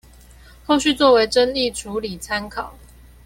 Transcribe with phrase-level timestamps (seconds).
[0.65, 2.73] 後續作為爭議處理參考